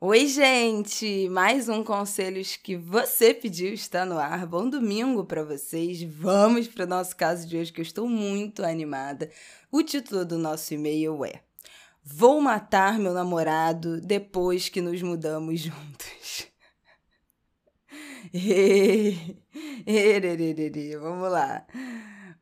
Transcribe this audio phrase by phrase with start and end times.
[0.00, 1.28] Oi, gente!
[1.28, 4.46] Mais um Conselhos que você pediu está no ar.
[4.46, 6.00] Bom domingo para vocês.
[6.04, 9.28] Vamos para o nosso caso de hoje que eu estou muito animada.
[9.72, 11.40] O título do nosso e-mail é
[12.00, 16.46] Vou matar meu namorado depois que nos mudamos juntos.
[21.00, 21.66] Vamos lá.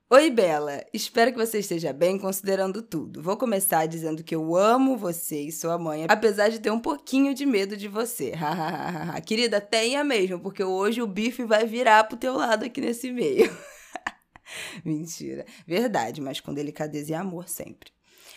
[0.09, 0.85] Oi, Bela!
[0.95, 3.21] Espero que você esteja bem considerando tudo.
[3.21, 7.35] Vou começar dizendo que eu amo você e sua mãe, apesar de ter um pouquinho
[7.35, 8.33] de medo de você.
[9.27, 13.53] Querida, tenha mesmo, porque hoje o bife vai virar pro teu lado aqui nesse meio.
[14.87, 15.45] Mentira.
[15.67, 17.91] Verdade, mas com delicadeza e amor sempre.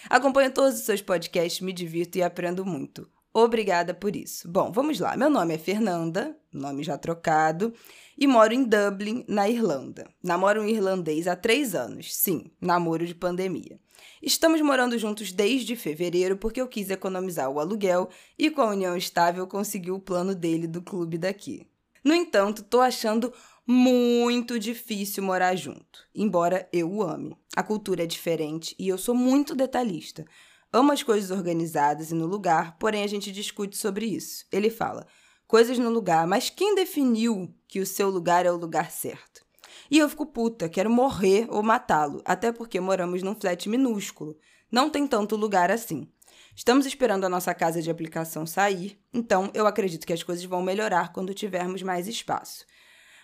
[0.09, 3.07] Acompanho todos os seus podcasts, me divirto e aprendo muito.
[3.33, 4.49] Obrigada por isso.
[4.49, 5.15] Bom, vamos lá.
[5.15, 7.73] Meu nome é Fernanda, nome já trocado,
[8.17, 10.09] e moro em Dublin, na Irlanda.
[10.23, 12.13] Namoro um irlandês há três anos.
[12.15, 13.79] Sim, namoro de pandemia.
[14.21, 18.97] Estamos morando juntos desde fevereiro porque eu quis economizar o aluguel e com a união
[18.97, 21.67] estável consegui o plano dele do clube daqui.
[22.03, 23.31] No entanto, tô achando
[23.65, 27.37] muito difícil morar junto, embora eu o ame.
[27.55, 30.25] A cultura é diferente e eu sou muito detalhista.
[30.71, 34.45] Amo as coisas organizadas e no lugar, porém a gente discute sobre isso.
[34.51, 35.07] Ele fala:
[35.47, 39.43] coisas no lugar, mas quem definiu que o seu lugar é o lugar certo?
[39.89, 44.37] E eu fico puta, quero morrer ou matá-lo, até porque moramos num flat minúsculo.
[44.71, 46.07] Não tem tanto lugar assim.
[46.55, 50.61] Estamos esperando a nossa casa de aplicação sair, então eu acredito que as coisas vão
[50.61, 52.65] melhorar quando tivermos mais espaço.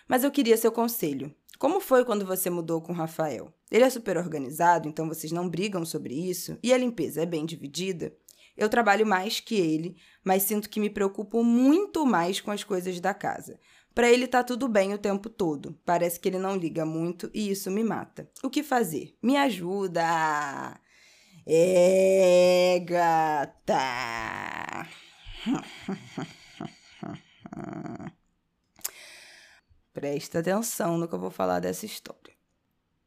[0.08, 1.32] Mas eu queria seu conselho.
[1.58, 3.55] Como foi quando você mudou com o Rafael?
[3.70, 7.44] Ele é super organizado, então vocês não brigam sobre isso, e a limpeza é bem
[7.44, 8.12] dividida.
[8.56, 12.98] Eu trabalho mais que ele, mas sinto que me preocupo muito mais com as coisas
[13.00, 13.58] da casa.
[13.94, 15.78] Para ele tá tudo bem o tempo todo.
[15.84, 18.30] Parece que ele não liga muito e isso me mata.
[18.42, 19.16] O que fazer?
[19.22, 20.78] Me ajuda!
[21.46, 23.78] É, gata!
[29.94, 32.35] Presta atenção no que eu vou falar dessa história.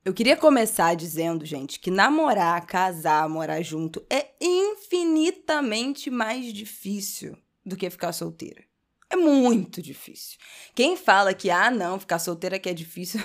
[0.04, 7.76] Eu queria começar dizendo, gente, que namorar, casar, morar junto é infinitamente mais difícil do
[7.76, 8.64] que ficar solteira.
[9.10, 10.38] É muito difícil.
[10.74, 13.22] Quem fala que, ah, não, ficar solteira que é difícil.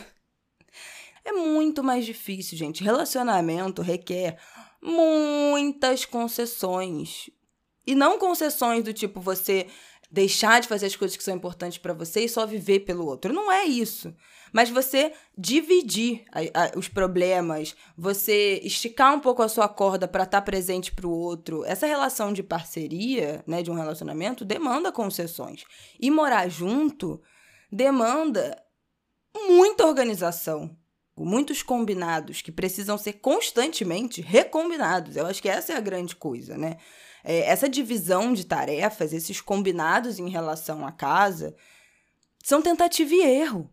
[1.25, 2.83] é muito mais difícil, gente.
[2.83, 4.37] Relacionamento requer
[4.83, 7.31] muitas concessões.
[7.87, 9.69] E não concessões do tipo você
[10.15, 13.33] deixar de fazer as coisas que são importantes para você e só viver pelo outro.
[13.33, 14.15] Não é isso.
[14.53, 20.23] Mas você dividir a, a, os problemas, você esticar um pouco a sua corda para
[20.23, 21.65] estar tá presente para o outro.
[21.65, 25.65] Essa relação de parceria, né, de um relacionamento, demanda concessões.
[25.99, 27.21] E morar junto
[27.71, 28.57] demanda
[29.49, 30.77] muita organização,
[31.17, 35.17] muitos combinados que precisam ser constantemente recombinados.
[35.17, 36.77] Eu acho que essa é a grande coisa, né?
[37.25, 41.57] É, essa divisão de tarefas, esses combinados em relação à casa,
[42.43, 43.71] são tentativa e erro.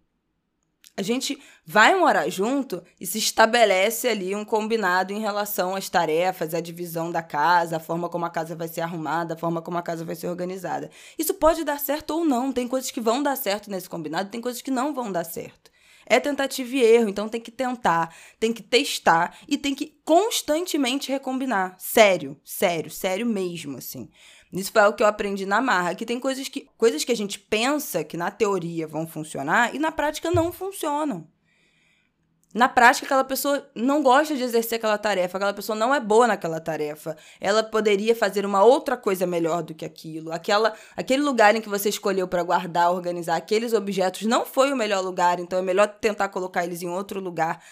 [0.95, 6.53] A gente vai morar junto e se estabelece ali um combinado em relação às tarefas,
[6.53, 9.77] à divisão da casa, a forma como a casa vai ser arrumada, a forma como
[9.77, 10.89] a casa vai ser organizada.
[11.17, 12.51] Isso pode dar certo ou não.
[12.51, 15.70] Tem coisas que vão dar certo nesse combinado, tem coisas que não vão dar certo.
[16.11, 21.09] É tentativa e erro, então tem que tentar, tem que testar e tem que constantemente
[21.09, 21.73] recombinar.
[21.79, 24.09] Sério, sério, sério mesmo, assim.
[24.51, 27.15] Isso foi o que eu aprendi na marra, que tem coisas que, coisas que a
[27.15, 31.25] gente pensa que na teoria vão funcionar e na prática não funcionam.
[32.53, 36.27] Na prática, aquela pessoa não gosta de exercer aquela tarefa, aquela pessoa não é boa
[36.27, 37.15] naquela tarefa.
[37.39, 40.33] Ela poderia fazer uma outra coisa melhor do que aquilo.
[40.33, 44.75] Aquela, aquele lugar em que você escolheu para guardar, organizar aqueles objetos não foi o
[44.75, 47.63] melhor lugar, então é melhor tentar colocar eles em outro lugar.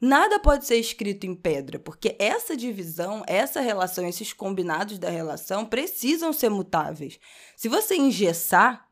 [0.00, 5.66] Nada pode ser escrito em pedra, porque essa divisão, essa relação, esses combinados da relação
[5.66, 7.18] precisam ser mutáveis.
[7.56, 8.88] Se você engessar,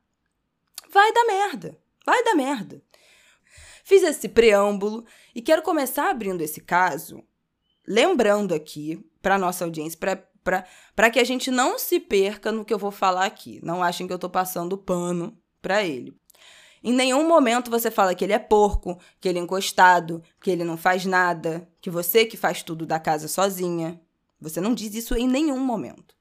[0.91, 1.79] vai dar merda.
[2.05, 2.83] Vai dar merda.
[3.87, 7.23] Fiz esse preâmbulo e quero começar abrindo esse caso,
[7.87, 12.81] lembrando aqui para nossa audiência, para que a gente não se perca no que eu
[12.81, 13.61] vou falar aqui.
[13.63, 16.13] Não achem que eu estou passando pano para ele.
[16.83, 20.65] Em nenhum momento você fala que ele é porco, que ele é encostado, que ele
[20.65, 24.01] não faz nada, que você que faz tudo da casa sozinha.
[24.41, 26.13] Você não diz isso em nenhum momento.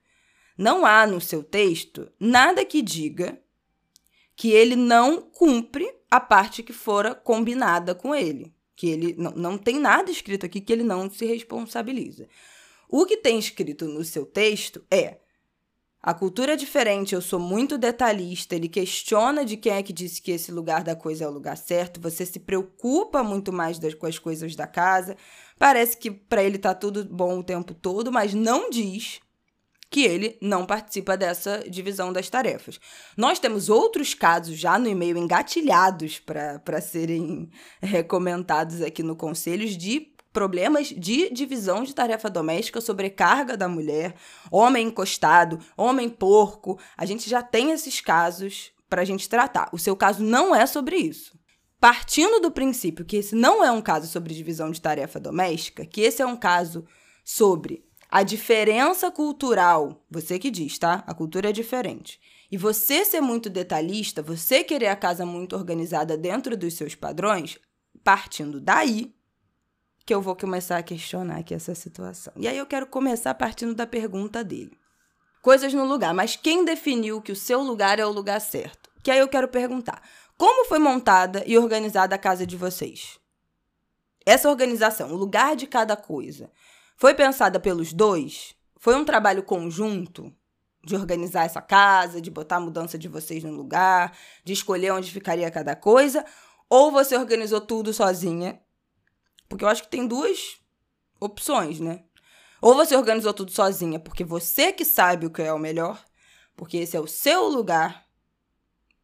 [0.56, 3.42] não há no seu texto nada que diga
[4.36, 8.54] que ele não cumpre a parte que fora combinada com ele.
[8.76, 12.28] Que ele não, não tem nada escrito aqui que ele não se responsabiliza.
[12.90, 15.20] O que tem escrito no seu texto é
[16.06, 18.56] a cultura é diferente, eu sou muito detalhista.
[18.56, 21.58] Ele questiona de quem é que disse que esse lugar da coisa é o lugar
[21.58, 22.00] certo.
[22.00, 25.18] Você se preocupa muito mais das, com as coisas da casa.
[25.58, 29.20] Parece que para ele tá tudo bom o tempo todo, mas não diz
[29.96, 32.82] que ele não participa dessa divisão das tarefas.
[33.16, 37.50] Nós temos outros casos já no e-mail engatilhados para serem
[37.82, 44.16] recomentados aqui no Conselhos de problemas de divisão de tarefa doméstica, sobrecarga da mulher,
[44.52, 46.78] homem encostado, homem porco.
[46.98, 49.70] A gente já tem esses casos para a gente tratar.
[49.72, 51.40] O seu caso não é sobre isso.
[51.80, 56.02] Partindo do princípio que esse não é um caso sobre divisão de tarefa doméstica, que
[56.02, 56.86] esse é um caso
[57.24, 61.04] sobre a diferença cultural, você que diz, tá?
[61.08, 62.20] A cultura é diferente.
[62.52, 67.58] E você ser muito detalhista, você querer a casa muito organizada dentro dos seus padrões,
[68.04, 69.14] partindo daí,
[70.06, 72.32] que eu vou começar a questionar aqui essa situação.
[72.38, 74.78] E aí eu quero começar partindo da pergunta dele.
[75.42, 78.90] Coisas no lugar, mas quem definiu que o seu lugar é o lugar certo?
[79.04, 80.02] Que aí eu quero perguntar:
[80.38, 83.20] como foi montada e organizada a casa de vocês?
[84.26, 86.52] Essa organização, o lugar de cada coisa,
[86.96, 88.56] foi pensada pelos dois?
[88.78, 90.34] Foi um trabalho conjunto
[90.84, 95.12] de organizar essa casa, de botar a mudança de vocês no lugar, de escolher onde
[95.12, 96.24] ficaria cada coisa?
[96.70, 98.62] Ou você organizou tudo sozinha
[99.48, 100.58] porque eu acho que tem duas
[101.20, 102.04] opções, né?
[102.62, 106.04] Ou você organizou tudo sozinha, porque você que sabe o que é o melhor,
[106.56, 108.06] porque esse é o seu lugar,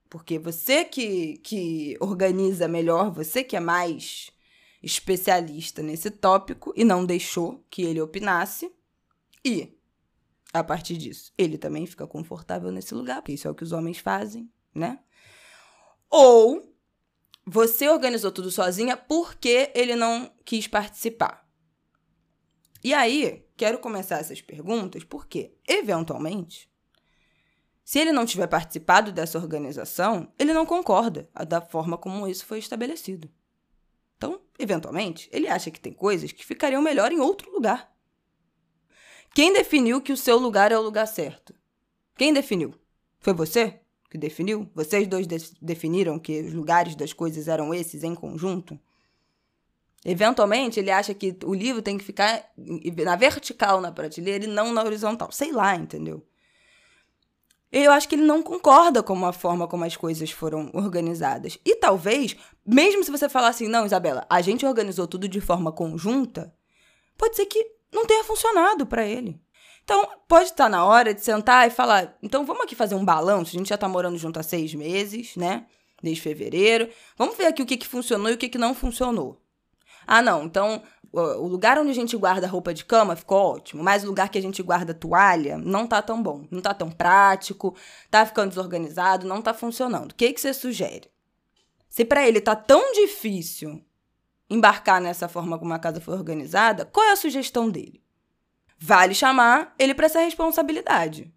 [0.10, 4.32] porque você que, que organiza melhor, você que é mais
[4.82, 8.72] especialista nesse tópico e não deixou que ele opinasse.
[9.46, 9.78] E,
[10.54, 13.72] a partir disso, ele também fica confortável nesse lugar, porque isso é o que os
[13.72, 15.00] homens fazem, né?
[16.10, 16.76] Ou
[17.46, 21.48] você organizou tudo sozinha porque ele não quis participar.
[22.84, 26.72] E aí, quero começar essas perguntas porque, eventualmente,
[27.84, 32.60] se ele não tiver participado dessa organização, ele não concorda da forma como isso foi
[32.60, 33.30] estabelecido.
[34.22, 37.92] Então, eventualmente, ele acha que tem coisas que ficariam melhor em outro lugar.
[39.34, 41.56] Quem definiu que o seu lugar é o lugar certo?
[42.16, 42.76] Quem definiu?
[43.20, 43.80] Foi você?
[44.12, 44.70] que definiu?
[44.76, 48.78] Vocês dois de definiram que os lugares das coisas eram esses em conjunto?
[50.06, 54.72] Eventualmente, ele acha que o livro tem que ficar na vertical na prateleira e não
[54.74, 55.32] na horizontal.
[55.32, 56.24] Sei lá, entendeu?
[57.72, 61.58] Eu acho que ele não concorda com a forma como as coisas foram organizadas.
[61.66, 62.36] E talvez,
[62.66, 66.54] mesmo se você falar assim, não, Isabela, a gente organizou tudo de forma conjunta,
[67.18, 69.40] pode ser que não tenha funcionado para ele.
[69.84, 73.56] Então, pode estar na hora de sentar e falar: então vamos aqui fazer um balanço.
[73.56, 75.66] A gente já está morando junto há seis meses, né?
[76.02, 76.90] Desde fevereiro.
[77.18, 79.42] Vamos ver aqui o que, que funcionou e o que, que não funcionou.
[80.06, 80.44] Ah, não.
[80.44, 80.82] Então,
[81.14, 84.38] o lugar onde a gente guarda roupa de cama ficou ótimo, mas o lugar que
[84.38, 87.76] a gente guarda toalha não tá tão bom, não tá tão prático,
[88.10, 90.12] tá ficando desorganizado, não tá funcionando.
[90.12, 91.10] O que, que você sugere?
[91.90, 93.84] Se para ele tá tão difícil
[94.50, 98.02] embarcar nessa forma como a casa foi organizada, qual é a sugestão dele?
[98.82, 101.32] vale chamar ele para essa responsabilidade.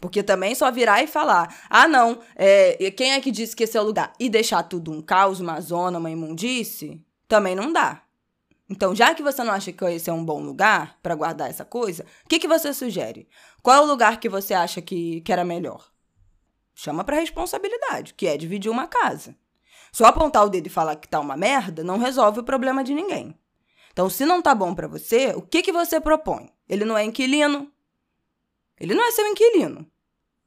[0.00, 3.76] Porque também só virar e falar, ah, não, é, quem é que disse que esse
[3.76, 4.12] é o lugar?
[4.20, 8.02] E deixar tudo um caos, uma zona, uma imundice, também não dá.
[8.68, 11.64] Então, já que você não acha que esse é um bom lugar para guardar essa
[11.64, 13.28] coisa, o que, que você sugere?
[13.62, 15.88] Qual é o lugar que você acha que, que era melhor?
[16.74, 19.36] Chama para responsabilidade, que é dividir uma casa.
[19.92, 22.92] Só apontar o dedo e falar que tá uma merda não resolve o problema de
[22.92, 23.38] ninguém.
[23.92, 26.50] Então, se não tá bom para você, o que, que você propõe?
[26.68, 27.72] Ele não é inquilino.
[28.78, 29.90] Ele não é seu inquilino.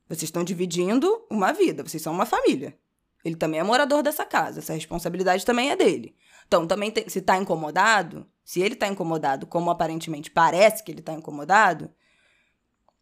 [0.08, 2.78] Vocês estão dividindo uma vida, vocês são uma família.
[3.24, 6.16] Ele também é morador dessa casa, essa responsabilidade também é dele.
[6.50, 11.00] Então, também tem, se está incomodado, se ele está incomodado, como aparentemente parece que ele
[11.00, 11.90] está incomodado,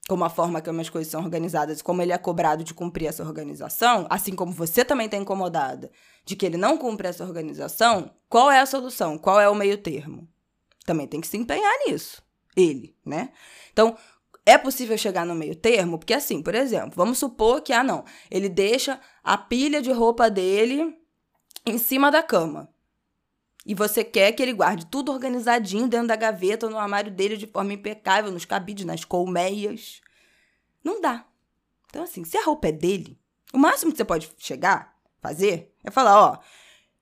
[0.07, 3.23] como a forma como as coisas são organizadas, como ele é cobrado de cumprir essa
[3.23, 5.89] organização, assim como você também está incomodada
[6.23, 9.17] de que ele não cumpre essa organização, qual é a solução?
[9.17, 10.27] Qual é o meio termo?
[10.87, 12.23] também tem que se empenhar nisso.
[12.55, 13.29] Ele, né?
[13.71, 13.95] Então,
[14.45, 15.99] é possível chegar no meio termo?
[15.99, 20.29] Porque, assim, por exemplo, vamos supor que, ah, não, ele deixa a pilha de roupa
[20.29, 20.97] dele
[21.65, 22.69] em cima da cama.
[23.67, 27.45] E você quer que ele guarde tudo organizadinho dentro da gaveta, no armário dele, de
[27.45, 29.99] forma impecável, nos cabides, nas colmeias.
[30.81, 31.25] Não dá.
[31.89, 33.19] Então, assim, se a roupa é dele,
[33.53, 36.39] o máximo que você pode chegar, fazer, é falar: ó,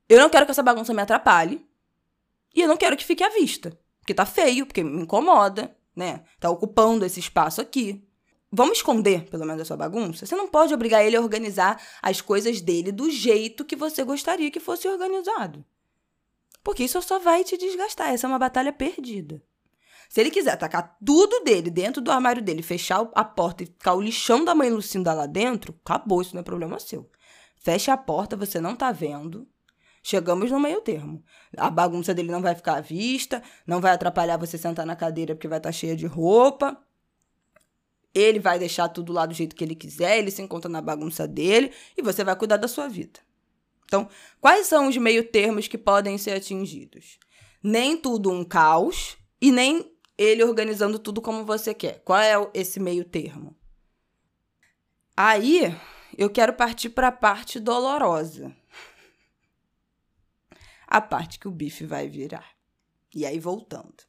[0.10, 1.63] eu não quero que essa bagunça me atrapalhe.
[2.55, 3.77] E eu não quero que fique à vista.
[4.00, 6.24] Porque tá feio, porque me incomoda, né?
[6.39, 8.03] Tá ocupando esse espaço aqui.
[8.51, 10.25] vamos esconder, pelo menos, a sua bagunça?
[10.25, 14.50] Você não pode obrigar ele a organizar as coisas dele do jeito que você gostaria
[14.50, 15.63] que fosse organizado.
[16.65, 18.10] Porque isso só vai te desgastar.
[18.10, 19.39] Essa é uma batalha perdida.
[20.10, 23.93] Se ele quiser tacar tudo dele dentro do armário dele, fechar a porta e ficar
[23.93, 27.07] o lixão da mãe Lucinda lá dentro, acabou, isso não é problema seu.
[27.55, 29.48] Fecha a porta, você não tá vendo.
[30.01, 31.24] Chegamos no meio termo.
[31.55, 35.36] A bagunça dele não vai ficar à vista, não vai atrapalhar você sentar na cadeira
[35.36, 36.75] porque vai estar tá cheia de roupa.
[38.12, 41.27] Ele vai deixar tudo lá do jeito que ele quiser, ele se encontra na bagunça
[41.27, 43.19] dele e você vai cuidar da sua vida.
[43.86, 44.10] Então,
[44.42, 47.20] quais são os meio termos que podem ser atingidos?
[47.62, 52.01] Nem tudo um caos e nem ele organizando tudo como você quer.
[52.04, 53.56] Qual é esse meio termo?
[55.15, 55.74] Aí,
[56.18, 58.56] eu quero partir para a parte dolorosa.
[60.88, 62.56] A parte que o bife vai virar.
[63.13, 64.04] E aí, voltando.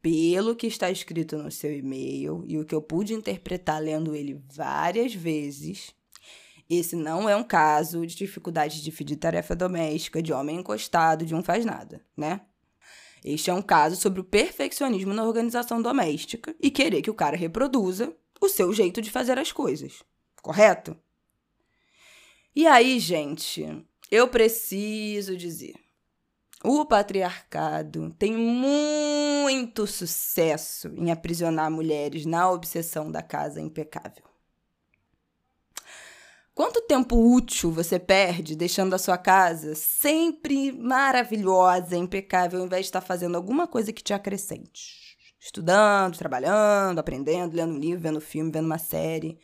[0.00, 4.40] Pelo que está escrito no seu e-mail e o que eu pude interpretar lendo ele
[4.52, 5.95] várias vezes,
[6.68, 11.34] esse não é um caso de dificuldade de dividir tarefa doméstica, de homem encostado, de
[11.34, 12.40] um faz nada, né?
[13.24, 17.36] Este é um caso sobre o perfeccionismo na organização doméstica e querer que o cara
[17.36, 20.02] reproduza o seu jeito de fazer as coisas.
[20.42, 20.96] Correto?
[22.54, 25.74] E aí, gente, eu preciso dizer.
[26.64, 34.24] O patriarcado tem muito sucesso em aprisionar mulheres na obsessão da casa impecável.
[36.56, 42.88] Quanto tempo útil você perde deixando a sua casa sempre maravilhosa, impecável, ao invés de
[42.88, 45.18] estar fazendo alguma coisa que te acrescente?
[45.38, 49.38] Estudando, trabalhando, aprendendo, lendo um livro, vendo filme, vendo uma série.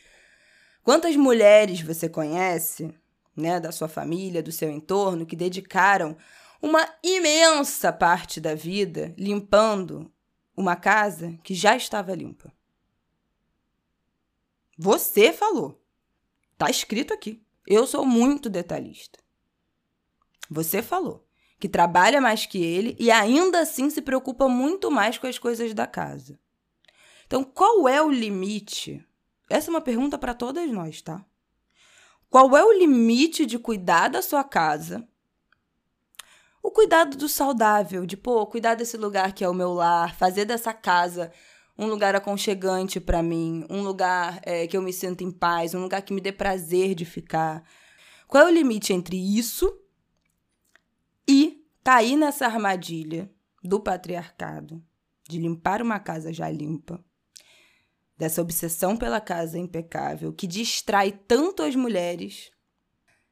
[0.82, 2.94] Quantas mulheres você conhece,
[3.36, 6.16] né, da sua família, do seu entorno, que dedicaram
[6.62, 10.10] uma imensa parte da vida limpando
[10.56, 12.50] uma casa que já estava limpa?
[14.78, 15.81] Você falou.
[16.62, 17.42] Tá escrito aqui.
[17.66, 19.18] Eu sou muito detalhista.
[20.48, 21.26] Você falou
[21.58, 25.74] que trabalha mais que ele e ainda assim se preocupa muito mais com as coisas
[25.74, 26.38] da casa.
[27.26, 29.04] Então, qual é o limite?
[29.50, 31.24] Essa é uma pergunta para todas nós, tá?
[32.30, 35.04] Qual é o limite de cuidar da sua casa?
[36.62, 40.44] O cuidado do saudável, de pô, cuidar desse lugar que é o meu lar, fazer
[40.44, 41.32] dessa casa
[41.82, 45.82] um lugar aconchegante para mim, um lugar é, que eu me sinta em paz, um
[45.82, 47.64] lugar que me dê prazer de ficar.
[48.28, 49.76] Qual é o limite entre isso
[51.26, 53.28] e cair nessa armadilha
[53.64, 54.80] do patriarcado,
[55.28, 57.04] de limpar uma casa já limpa,
[58.16, 62.52] dessa obsessão pela casa impecável que distrai tanto as mulheres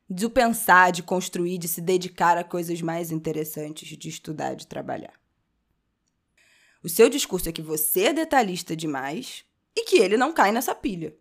[0.08, 5.19] de pensar, de construir, de se dedicar a coisas mais interessantes, de estudar, de trabalhar.
[6.82, 9.44] O seu discurso é que você é detalhista demais
[9.76, 11.14] e que ele não cai nessa pilha.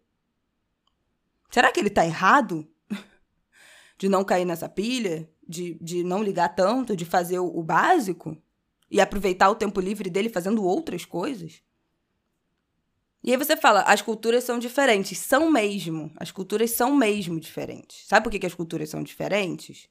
[1.49, 2.67] Será que ele está errado
[3.97, 5.29] de não cair nessa pilha?
[5.47, 8.37] De, de não ligar tanto, de fazer o, o básico?
[8.89, 11.61] E aproveitar o tempo livre dele fazendo outras coisas?
[13.23, 15.17] E aí você fala, as culturas são diferentes.
[15.17, 16.11] São mesmo.
[16.15, 18.05] As culturas são mesmo diferentes.
[18.07, 19.89] Sabe por que, que as culturas são diferentes?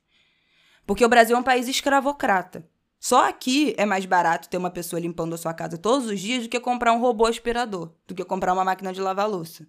[0.87, 2.67] Porque o Brasil é um país escravocrata.
[3.00, 6.45] Só aqui é mais barato ter uma pessoa limpando a sua casa todos os dias
[6.45, 9.67] do que comprar um robô aspirador, do que comprar uma máquina de lavar louça.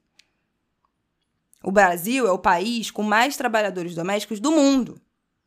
[1.64, 5.00] O Brasil é o país com mais trabalhadores domésticos do mundo.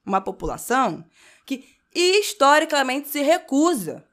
[0.05, 1.05] Uma população
[1.45, 4.05] que historicamente se recusa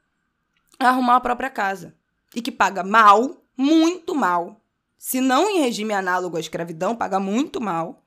[0.78, 1.94] a arrumar a própria casa
[2.34, 4.60] e que paga mal, muito mal,
[4.98, 8.04] se não em regime análogo à escravidão, paga muito mal,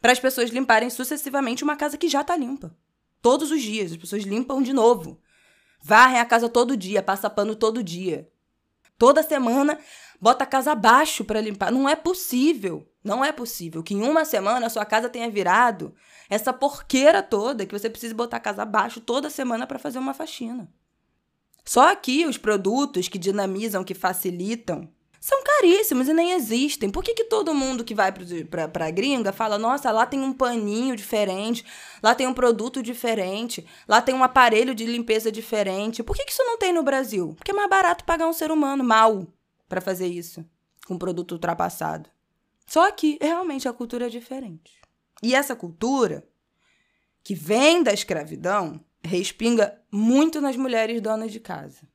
[0.00, 2.74] para as pessoas limparem sucessivamente uma casa que já está limpa.
[3.20, 3.92] Todos os dias.
[3.92, 5.20] As pessoas limpam de novo.
[5.80, 8.28] Varrem a casa todo dia, passa pano todo dia.
[8.98, 9.78] Toda semana
[10.20, 11.70] bota a casa abaixo para limpar.
[11.70, 12.88] Não é possível.
[13.02, 15.94] Não é possível que em uma semana a sua casa tenha virado
[16.28, 20.12] essa porqueira toda que você precisa botar a casa abaixo toda semana para fazer uma
[20.12, 20.68] faxina.
[21.64, 26.90] Só aqui os produtos que dinamizam, que facilitam, são caríssimos e nem existem.
[26.90, 28.12] Por que, que todo mundo que vai
[28.48, 31.64] pra, pra gringa fala, nossa, lá tem um paninho diferente,
[32.02, 36.02] lá tem um produto diferente, lá tem um aparelho de limpeza diferente.
[36.02, 37.34] Por que, que isso não tem no Brasil?
[37.36, 39.26] Porque é mais barato pagar um ser humano mal
[39.68, 40.44] para fazer isso,
[40.86, 42.08] com um produto ultrapassado.
[42.66, 44.78] Só que realmente a cultura é diferente.
[45.22, 46.24] E essa cultura,
[47.24, 51.88] que vem da escravidão, respinga muito nas mulheres donas de casa.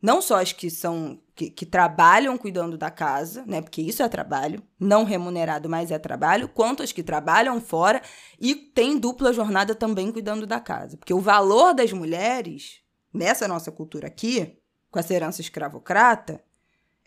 [0.00, 3.60] Não só as que são que, que, trabalham cuidando da casa, né?
[3.62, 8.02] Porque isso é trabalho, não remunerado, mas é trabalho, quanto as que trabalham fora
[8.40, 10.96] e têm dupla jornada também cuidando da casa.
[10.96, 12.80] Porque o valor das mulheres,
[13.12, 14.58] nessa nossa cultura aqui,
[14.90, 16.42] com essa herança escravocrata,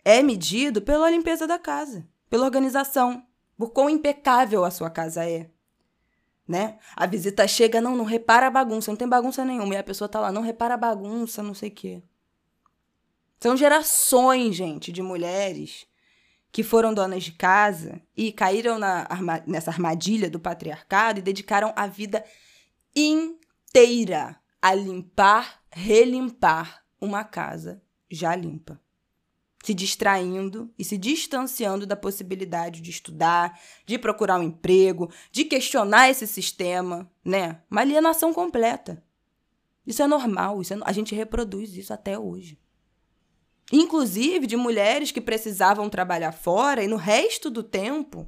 [0.04, 3.22] é medido pela limpeza da casa, pela organização,
[3.56, 5.50] por quão impecável a sua casa é.
[6.48, 6.78] Né?
[6.96, 9.74] A visita chega, não, não repara a bagunça, não tem bagunça nenhuma.
[9.74, 12.02] E a pessoa tá lá, não repara a bagunça, não sei o quê.
[13.42, 15.84] São gerações, gente, de mulheres
[16.52, 19.04] que foram donas de casa e caíram na,
[19.48, 22.24] nessa armadilha do patriarcado e dedicaram a vida
[22.94, 28.80] inteira a limpar, relimpar uma casa já limpa.
[29.64, 36.08] Se distraindo e se distanciando da possibilidade de estudar, de procurar um emprego, de questionar
[36.08, 37.60] esse sistema, né?
[37.68, 39.02] Uma alienação completa.
[39.84, 42.61] Isso é normal, isso é, a gente reproduz isso até hoje
[43.70, 48.26] inclusive de mulheres que precisavam trabalhar fora e no resto do tempo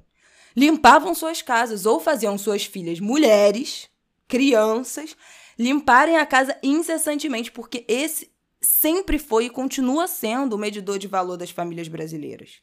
[0.57, 3.89] limpavam suas casas ou faziam suas filhas mulheres,
[4.29, 5.17] crianças,
[5.59, 11.37] limparem a casa incessantemente, porque esse sempre foi e continua sendo o medidor de valor
[11.37, 12.63] das famílias brasileiras.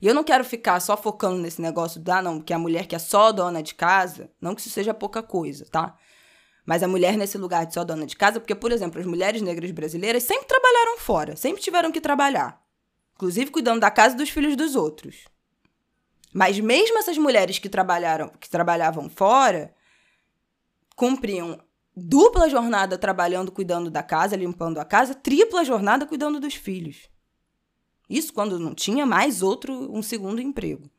[0.00, 2.86] E eu não quero ficar só focando nesse negócio da ah, não, que a mulher
[2.86, 5.96] que é só dona de casa, não que isso seja pouca coisa, tá?
[6.64, 9.42] Mas a mulher nesse lugar de só dona de casa, porque, por exemplo, as mulheres
[9.42, 12.62] negras brasileiras sempre trabalharam fora, sempre tiveram que trabalhar.
[13.14, 15.24] Inclusive cuidando da casa e dos filhos dos outros.
[16.32, 19.74] Mas mesmo essas mulheres que trabalharam, que trabalhavam fora,
[20.96, 21.60] cumpriam
[21.96, 27.08] dupla jornada trabalhando, cuidando da casa, limpando a casa, tripla jornada cuidando dos filhos.
[28.08, 30.90] Isso quando não tinha mais outro, um segundo emprego.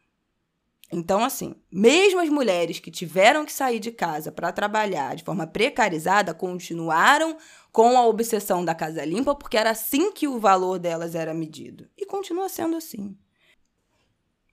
[0.92, 5.48] Então, assim, mesmo as mulheres que tiveram que sair de casa para trabalhar de forma
[5.48, 7.38] precarizada continuaram
[7.72, 11.89] com a obsessão da casa limpa, porque era assim que o valor delas era medido.
[11.98, 13.18] E continua sendo assim.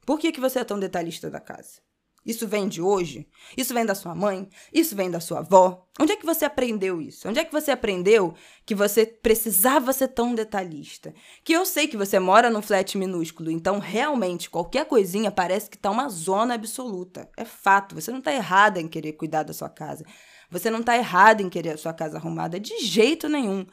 [0.04, 1.80] Por que, que você é tão detalhista da casa?
[2.24, 3.28] Isso vem de hoje?
[3.56, 4.48] Isso vem da sua mãe?
[4.72, 5.88] Isso vem da sua avó?
[5.98, 7.28] Onde é que você aprendeu isso?
[7.28, 11.12] Onde é que você aprendeu que você precisava ser tão detalhista?
[11.42, 15.76] Que eu sei que você mora num flat minúsculo, então realmente qualquer coisinha parece que
[15.76, 17.28] tá uma zona absoluta.
[17.36, 20.04] É fato, você não tá errada em querer cuidar da sua casa.
[20.48, 23.66] Você não tá errada em querer a sua casa arrumada de jeito nenhum.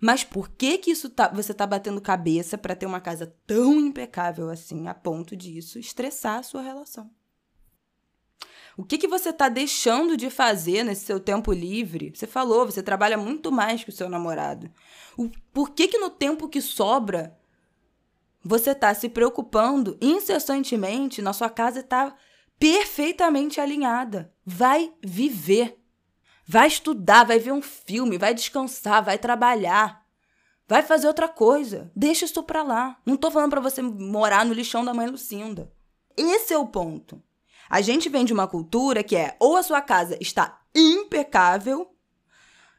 [0.00, 3.80] Mas por que que isso tá, você tá batendo cabeça para ter uma casa tão
[3.80, 7.10] impecável assim, a ponto de estressar a sua relação?
[8.76, 12.12] O que, que você está deixando de fazer nesse seu tempo livre?
[12.14, 14.70] Você falou, você trabalha muito mais que o seu namorado.
[15.16, 17.38] O, por que, que no tempo que sobra
[18.44, 22.14] você está se preocupando incessantemente na sua casa está
[22.58, 24.30] perfeitamente alinhada?
[24.44, 25.80] Vai viver.
[26.46, 30.04] Vai estudar, vai ver um filme, vai descansar, vai trabalhar.
[30.68, 31.90] Vai fazer outra coisa.
[31.96, 32.98] Deixa isso pra lá.
[33.06, 35.72] Não tô falando para você morar no lixão da mãe Lucinda.
[36.14, 37.22] Esse é o ponto.
[37.68, 41.90] A gente vem de uma cultura que é ou a sua casa está impecável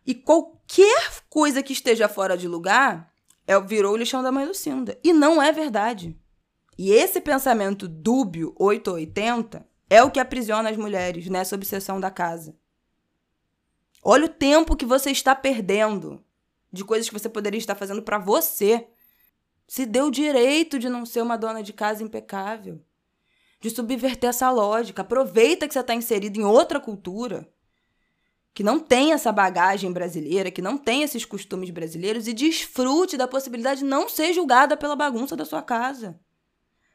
[0.06, 3.12] e qualquer coisa que esteja fora de lugar
[3.46, 4.98] é virou o lixão da mãe Lucinda.
[5.04, 6.18] E não é verdade.
[6.78, 12.56] E esse pensamento dúbio 880 é o que aprisiona as mulheres nessa obsessão da casa.
[14.04, 16.24] Olha o tempo que você está perdendo
[16.72, 18.88] de coisas que você poderia estar fazendo para você.
[19.68, 22.82] Se deu direito de não ser uma dona de casa impecável
[23.60, 25.02] de subverter essa lógica.
[25.02, 27.48] Aproveita que você está inserido em outra cultura
[28.58, 33.28] que não tem essa bagagem brasileira, que não tem esses costumes brasileiros e desfrute da
[33.28, 36.20] possibilidade de não ser julgada pela bagunça da sua casa.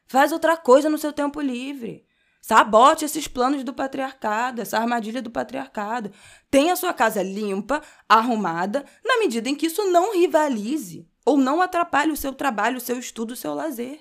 [0.09, 2.05] Faz outra coisa no seu tempo livre.
[2.41, 6.11] Sabote esses planos do patriarcado, essa armadilha do patriarcado.
[6.51, 11.63] Tenha a sua casa limpa, arrumada, na medida em que isso não rivalize ou não
[11.63, 14.01] atrapalhe o seu trabalho, o seu estudo, o seu lazer.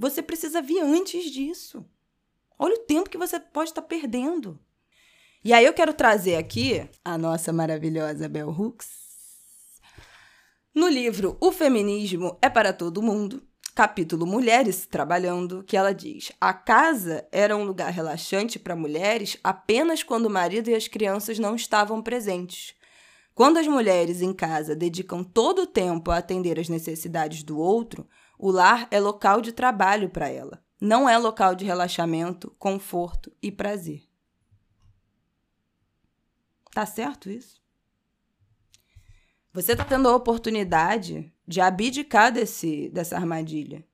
[0.00, 1.84] Você precisa vir antes disso.
[2.58, 4.58] Olha o tempo que você pode estar perdendo.
[5.44, 8.88] E aí eu quero trazer aqui a nossa maravilhosa Bell Hooks.
[10.74, 13.42] No livro O Feminismo é para Todo Mundo,
[13.74, 20.02] capítulo Mulheres Trabalhando, que ela diz: A casa era um lugar relaxante para mulheres apenas
[20.02, 22.74] quando o marido e as crianças não estavam presentes.
[23.34, 28.08] Quando as mulheres em casa dedicam todo o tempo a atender às necessidades do outro,
[28.42, 33.52] o lar é local de trabalho para ela, não é local de relaxamento, conforto e
[33.52, 34.08] prazer.
[36.72, 37.60] Tá certo isso?
[39.52, 43.86] Você está tendo a oportunidade de abdicar desse, dessa armadilha.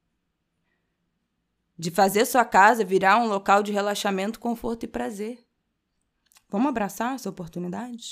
[1.76, 5.44] De fazer sua casa virar um local de relaxamento, conforto e prazer.
[6.48, 8.06] Vamos abraçar essa oportunidade?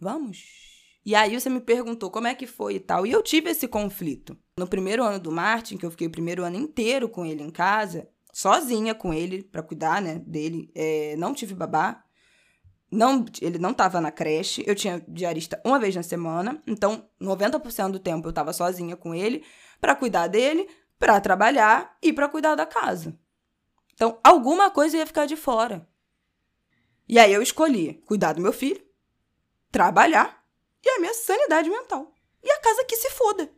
[0.00, 0.59] Vamos?
[1.04, 3.06] E aí você me perguntou como é que foi e tal.
[3.06, 4.36] E eu tive esse conflito.
[4.56, 7.50] No primeiro ano do Martin, que eu fiquei o primeiro ano inteiro com ele em
[7.50, 12.04] casa, sozinha com ele, para cuidar, né, dele, é, não tive babá.
[12.92, 17.92] Não, ele não estava na creche, eu tinha diarista uma vez na semana, então 90%
[17.92, 19.44] do tempo eu estava sozinha com ele
[19.80, 23.16] para cuidar dele, para trabalhar e para cuidar da casa.
[23.94, 25.86] Então, alguma coisa ia ficar de fora.
[27.08, 28.82] E aí eu escolhi cuidar do meu filho,
[29.70, 30.39] trabalhar
[30.84, 32.12] e a minha sanidade mental.
[32.42, 33.50] E a casa que se foda.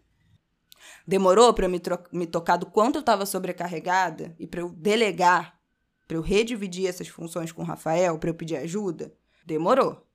[1.06, 1.80] Demorou para eu me,
[2.12, 5.58] me tocar do quanto eu estava sobrecarregada e para eu delegar,
[6.06, 9.12] para eu redividir essas funções com o Rafael, para eu pedir ajuda?
[9.44, 10.06] Demorou.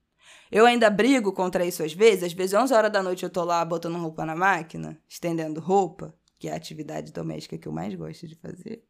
[0.52, 2.24] Eu ainda brigo contra isso às vezes.
[2.24, 6.14] Às vezes, 11 horas da noite, eu tô lá botando roupa na máquina, estendendo roupa,
[6.40, 8.84] que é a atividade doméstica que eu mais gosto de fazer.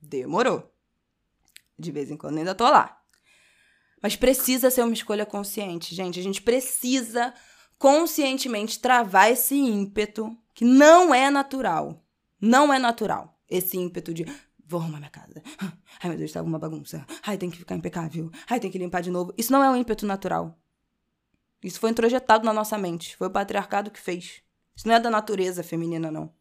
[0.00, 0.70] Demorou.
[1.78, 3.00] De vez em quando ainda tô lá.
[4.02, 6.20] Mas precisa ser uma escolha consciente, gente.
[6.20, 7.32] A gente precisa
[7.84, 12.02] conscientemente travar esse ímpeto que não é natural.
[12.40, 13.38] Não é natural.
[13.46, 14.24] Esse ímpeto de
[14.66, 15.42] vou arrumar minha casa.
[16.02, 17.04] Ai, meu Deus, tá uma bagunça.
[17.22, 18.30] Ai, tem que ficar impecável.
[18.48, 19.34] Ai, tem que limpar de novo.
[19.36, 20.58] Isso não é um ímpeto natural.
[21.62, 23.18] Isso foi introjetado na nossa mente.
[23.18, 24.40] Foi o patriarcado que fez.
[24.74, 26.32] Isso não é da natureza feminina, não.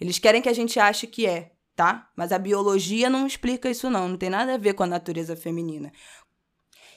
[0.00, 2.10] Eles querem que a gente ache que é, tá?
[2.16, 4.08] Mas a biologia não explica isso, não.
[4.08, 5.92] Não tem nada a ver com a natureza feminina.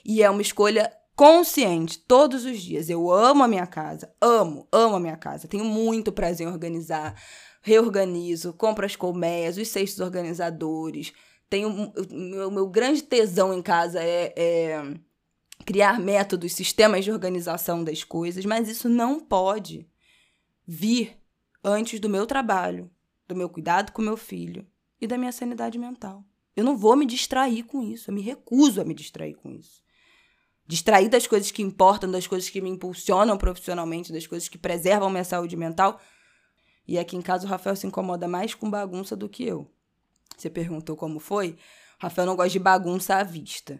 [0.05, 2.89] E é uma escolha consciente todos os dias.
[2.89, 5.47] Eu amo a minha casa, amo, amo a minha casa.
[5.47, 7.15] Tenho muito prazer em organizar,
[7.61, 11.13] reorganizo, compro as colmeias, os cestos organizadores.
[11.49, 14.93] Tenho o meu, meu grande tesão em casa é, é
[15.65, 19.87] criar métodos, sistemas de organização das coisas, mas isso não pode
[20.65, 21.17] vir
[21.63, 22.89] antes do meu trabalho,
[23.27, 24.65] do meu cuidado com meu filho
[24.99, 26.25] e da minha sanidade mental.
[26.55, 29.81] Eu não vou me distrair com isso, eu me recuso a me distrair com isso.
[30.73, 35.07] Distrair das coisas que importam, das coisas que me impulsionam profissionalmente, das coisas que preservam
[35.07, 36.01] minha saúde mental.
[36.87, 39.71] E aqui em casa o Rafael se incomoda mais com bagunça do que eu.
[40.35, 41.51] Você perguntou como foi?
[41.51, 41.57] O
[41.99, 43.79] Rafael não gosta de bagunça à vista.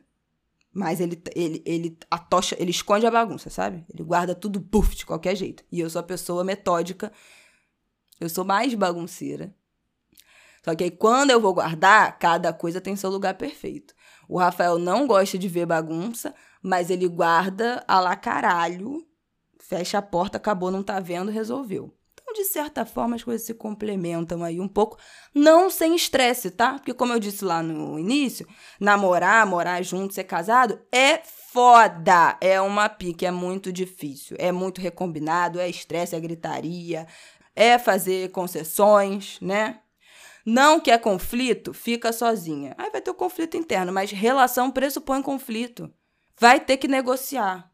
[0.72, 3.84] Mas ele, ele, ele, a tocha, ele esconde a bagunça, sabe?
[3.92, 5.64] Ele guarda tudo puff de qualquer jeito.
[5.72, 7.12] E eu sou a pessoa metódica.
[8.20, 9.52] Eu sou mais bagunceira.
[10.64, 13.96] Só que aí quando eu vou guardar, cada coisa tem seu lugar perfeito.
[14.30, 19.06] O Rafael não gosta de ver bagunça, mas ele guarda a lá caralho.
[19.60, 21.94] Fecha a porta, acabou, não tá vendo, resolveu
[22.34, 24.98] de certa forma, as coisas se complementam aí um pouco,
[25.34, 26.74] não sem estresse, tá?
[26.74, 28.48] Porque, como eu disse lá no início,
[28.80, 32.38] namorar, morar junto, ser casado é foda.
[32.42, 34.36] É uma pique, é muito difícil.
[34.40, 37.08] É muito recombinado, é estresse, é gritaria,
[37.56, 39.80] é fazer concessões, né?
[40.46, 42.76] Não quer conflito, fica sozinha.
[42.78, 45.90] Aí vai ter o conflito interno, mas relação pressupõe conflito.
[46.40, 47.72] Vai ter que negociar.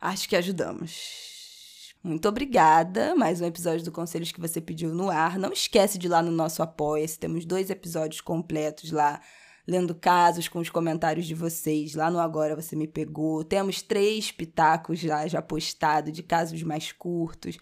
[0.00, 1.94] Acho que ajudamos.
[2.02, 3.14] Muito obrigada.
[3.14, 5.38] Mais um episódio do Conselhos que você pediu no ar.
[5.38, 7.18] Não esquece de ir lá no nosso Apoia-se.
[7.18, 9.20] Temos dois episódios completos lá,
[9.66, 11.94] lendo casos com os comentários de vocês.
[11.94, 13.44] Lá no Agora Você Me Pegou.
[13.44, 17.58] Temos três pitacos lá já postados de casos mais curtos.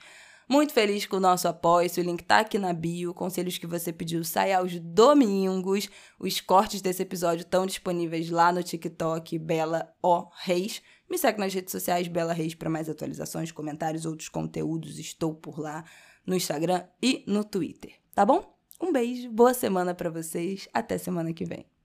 [0.49, 1.91] Muito feliz com o nosso apoio.
[1.97, 3.13] O link tá aqui na bio.
[3.13, 5.89] Conselhos que você pediu sai aos domingos.
[6.21, 10.81] Os cortes desse episódio estão disponíveis lá no TikTok Bela O Reis.
[11.11, 14.99] Me segue nas redes sociais Bela Reis para mais atualizações, comentários, outros conteúdos.
[14.99, 15.85] Estou por lá
[16.25, 18.57] no Instagram e no Twitter, tá bom?
[18.81, 21.76] Um beijo, boa semana para vocês, até semana que vem.